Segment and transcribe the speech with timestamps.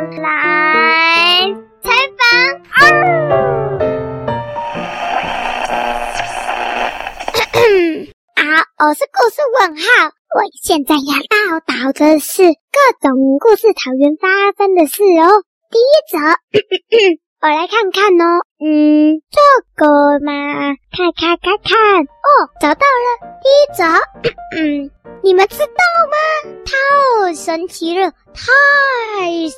[0.00, 2.26] 来采访。
[8.34, 8.42] 啊，
[8.82, 10.10] 我是故事问号。
[10.34, 15.44] 我现在要报道的是各种故事草原发生的事哦。
[15.70, 16.18] 第一则。
[17.40, 19.40] 我来看看哦，嗯，这
[19.74, 19.86] 个
[20.20, 20.32] 嘛，
[20.96, 22.30] 看看看看，哦，
[22.60, 23.84] 找到了，第一则，
[24.56, 24.90] 嗯，
[25.22, 25.64] 你们知道
[26.10, 26.54] 吗？
[26.64, 28.42] 太神奇了，太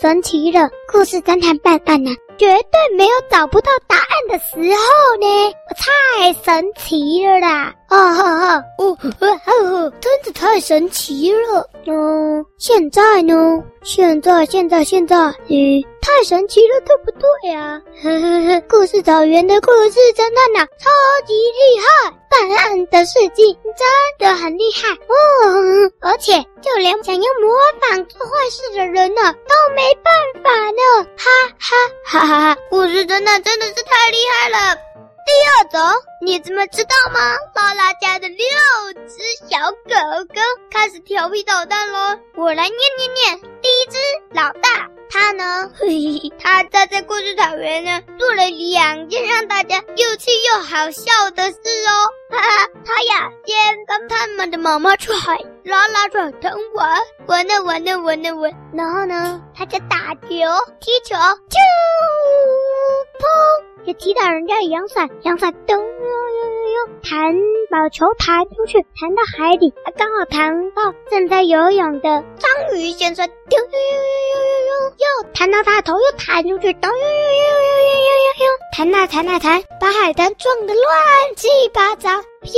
[0.00, 0.70] 神奇了！
[0.90, 7.74] 故事侦探办案呢，绝对没有找不到答案的时候呢，太神奇了啦！
[7.88, 11.68] 啊哈哈，哦，哦，真的太神奇了。
[11.86, 13.62] 嗯，现在呢？
[13.82, 15.16] 现在，现在，现在，
[15.48, 15.82] 嗯？
[16.00, 17.80] 太神奇了，对不对呀？
[18.02, 20.90] 呵呵呵，故事草原的故事侦探呐，超
[21.26, 25.90] 级厉害，办案的事迹真的很厉害哦。
[26.00, 31.08] 而且就连想要模仿做坏事的人呢，都没办法呢。
[31.16, 32.60] 哈哈哈哈哈！
[32.68, 34.76] 故事侦探真的是太厉害了。
[35.26, 35.80] 第二种，
[36.20, 37.20] 你怎么知道吗？
[37.54, 38.46] 拉拉家的六
[39.08, 39.16] 只
[39.48, 40.40] 小狗狗
[40.70, 42.18] 开始调皮捣蛋了。
[42.36, 43.98] 我来念念念，第一只。
[45.24, 45.70] 他呢？
[45.74, 51.58] 嘿嘿，他在这故事草原呢，做了两件让大家又气又好笑的事
[51.88, 52.12] 哦。
[52.30, 60.28] 哈哈，他呀，先跟他们的妈妈出海拉拉转腾玩，玩呢玩呢玩呢玩，然后呢，他就打球、
[60.78, 61.56] 踢球，啾，
[63.18, 65.82] 砰，就踢到人家的阳伞，阳伞咚
[67.02, 67.34] 弹
[67.70, 74.94] 把球弹出去，弹到海底，刚好弹到正在游泳的章鱼先生，丢呦呦呦呦呦呦。
[74.94, 80.84] 又弹到他头，又弹出去，丢呦呦呦呦呦呦呦呦，弹啊弹啊弹，把海滩撞得乱
[81.36, 82.10] 七八糟，
[82.42, 82.54] 咻，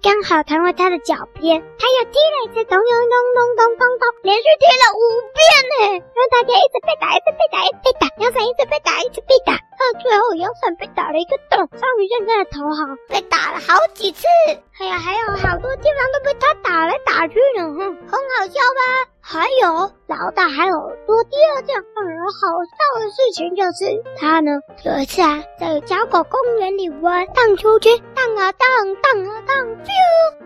[0.00, 5.02] 刚好弹回他的脚边，他又踢了一次，咚咚咚咚咚咚咚，连续踢了五
[5.34, 5.42] 遍
[5.74, 14.22] 呢，让大家一直被打，一直被打，一直被打，杨伞一直被打，一直被打，到最后杨伞被打了一个洞，章鱼现在的头好被打了好几次，
[14.78, 19.17] 哎呀，还有好多地方都被他打来打去呢，哼，很好笑吧？
[19.30, 20.72] 还有老大还有
[21.04, 24.52] 说第二件让人好笑的事情，就是他呢
[24.86, 28.66] 有一次啊在小狗公园里玩荡秋千，荡啊荡，
[29.04, 29.92] 荡啊荡，咻！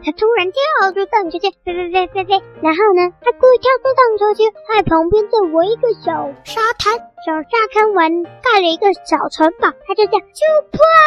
[0.04, 8.10] 他突然跳出荡秋千，飞飞飞飞飞，然后呢他故意跳出荡秋千，在旁边再围一个小沙滩，小沙滩玩
[8.42, 10.42] 盖了一个小城堡，他就这样就
[10.74, 11.06] 扑啊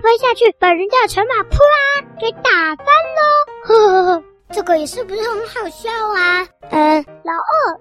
[0.00, 2.48] 飞下去，把人家的城堡扑啊给打
[2.80, 3.20] 翻喽，
[3.68, 4.24] 呵呵呵。
[4.52, 6.44] 这个也是不是很好笑啊？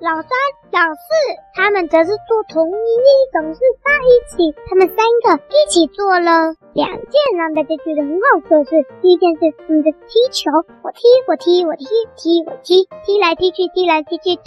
[0.09, 0.33] 老三、
[0.73, 1.05] 老四，
[1.53, 4.57] 他们则是做同一种事在一起。
[4.65, 8.89] 他们三个一起做了两件让大家觉得很好笑的事。
[9.03, 10.49] 第一件事，他们在踢球，
[10.81, 11.85] 我踢，我踢，我踢，
[12.17, 14.41] 踢，我踢，踢来踢去，踢来踢去，嘟。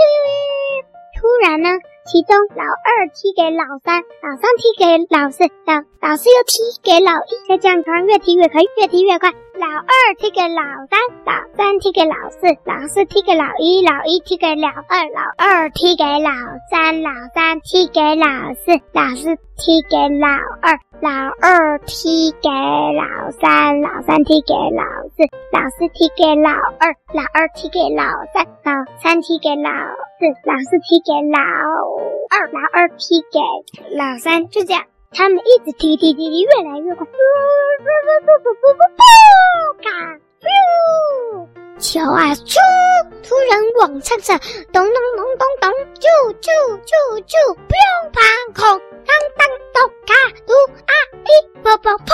[1.14, 1.78] 突然呢，
[2.10, 9.30] 其中老二踢给老三，老三踢给老四，老老四又踢给老一，再这样突然越踢越快，越踢越快。
[9.62, 16.32] 老二踢给老三，老三踢给老四，老四踢给老一，老一踢给老二，老二踢给老
[16.68, 20.26] 三，老三踢给老四，老四踢给老
[20.66, 24.82] 二，老二踢给老三，老三踢给老
[25.14, 28.02] 四，老四踢给老二，老二踢给老
[28.34, 29.70] 三，老三踢给老
[30.18, 33.38] 四，老四踢给老二，老二踢给
[33.96, 34.82] 老三，就这样。
[35.14, 37.10] 他们一直踢踢踢踢，越来越快，噗
[37.84, 37.86] 噗
[38.24, 39.00] 噗噗噗噗噗，
[39.82, 39.88] 嘎，
[40.40, 40.44] 咻，
[41.78, 42.56] 球啊，咻，
[43.22, 44.38] 突然往上上，
[44.72, 46.08] 咚咚咚咚咚，啾
[46.40, 46.48] 啾
[46.86, 46.92] 啾
[47.26, 47.34] 啾，
[47.68, 47.70] 砰
[48.10, 48.16] 砰
[48.54, 49.40] 空，当当
[49.74, 50.10] 咚，嘎
[50.46, 50.50] 嘟
[50.86, 50.92] 啊
[51.24, 51.30] 一，
[51.62, 52.10] 砰砰砰，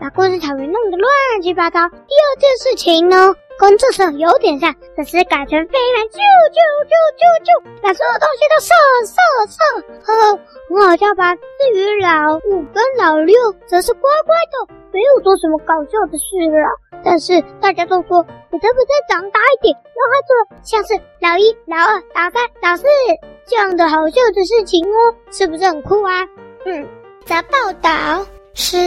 [0.00, 1.10] 把故事草原弄得乱
[1.42, 1.86] 七八糟。
[1.90, 6.16] 第二件事情呢，跟这时候有点像，只是改成飞来，啾
[6.48, 7.48] 啾啾啾啾，
[7.82, 8.72] 把所有东西都射
[9.04, 9.20] 射
[9.52, 9.60] 射，
[10.00, 10.40] 呵呵。
[10.70, 11.36] 很好笑吧？
[11.36, 16.72] 至于老五跟老六，则是乖乖的，没有做什么搞笑的事了。
[17.04, 22.84] 但是大家都说，你再不再长大一点，让他做像是老一、老二、老三、老四
[23.44, 26.24] 这样的好笑的事情哦，是不是很酷啊？
[26.64, 26.88] 嗯，
[27.26, 28.24] 找报道
[28.54, 28.78] 是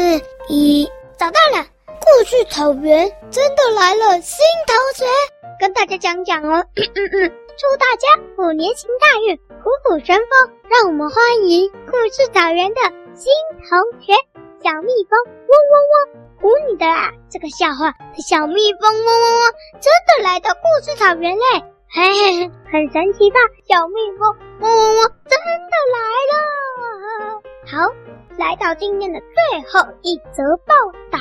[0.48, 1.64] 一找到了，
[2.04, 5.06] 故事草原真的来了，新同学
[5.58, 6.60] 跟大家讲讲哦。
[6.76, 10.54] 嗯嗯嗯，祝大家虎年行大运，虎虎生风。
[10.70, 11.16] 让我们欢
[11.48, 12.82] 迎故事草原的
[13.16, 13.32] 新
[13.70, 14.14] 同学
[14.62, 15.16] 小蜜蜂，
[15.48, 15.96] 嗡嗡嗡！
[16.42, 21.44] 唬你的啦，这个笑话，小蜜蜂嗡嗡嗡，真的来到故事草原嘞，
[21.90, 23.40] 嘿嘿嘿，很神奇吧？
[23.70, 25.98] 小蜜蜂嗡嗡嗡，真的来
[26.30, 27.42] 了。
[27.66, 27.88] 好，
[28.38, 30.74] 来到今天的最后一则报
[31.10, 31.18] 道，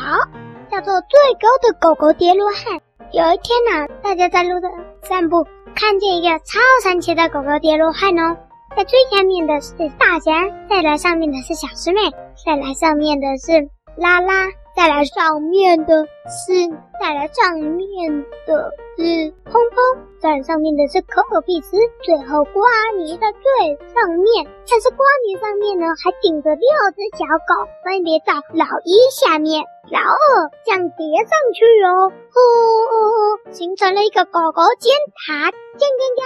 [0.72, 2.78] 叫做《最高的狗狗叠罗汉》。
[3.12, 4.70] 有一天呢、大家在路上
[5.02, 8.38] 散步，看见一个超神奇的狗狗叠罗汉哦。
[8.74, 10.32] 在最下面的是大侠，
[10.70, 12.00] 再来上面的是小师妹，
[12.46, 16.52] 再来上面的是拉拉，再来上面的是，
[17.00, 19.02] 再来上面的是
[19.44, 22.62] 砰砰，再来上面的是可可必斯，最后瓜
[22.96, 26.66] 尼在最上面，但是瓜尼上面呢还顶着六
[26.96, 29.64] 只小狗，分别在老一下面。
[29.90, 32.40] 老二这样叠上去哦，呼
[32.88, 34.94] 呼呼，形成了一个狗狗尖
[35.26, 36.24] 塔，锵锵锵。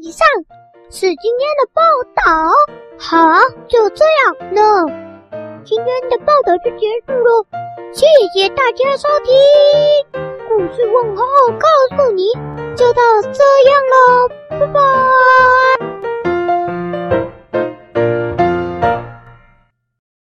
[0.00, 0.26] 以上
[0.88, 1.82] 是今天的报
[2.14, 2.52] 道，
[2.98, 5.11] 好，就这样，了
[5.64, 7.46] 今天的报道就结束了，
[7.92, 8.04] 谢
[8.34, 9.32] 谢大家收听。
[10.48, 11.22] 故事问号
[11.58, 12.32] 告诉你，
[12.76, 13.30] 就到这
[13.70, 15.61] 样喽，拜拜。